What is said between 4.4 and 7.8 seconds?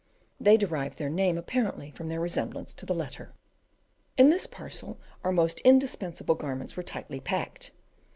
parcel our most indispensable garments were tightly packed.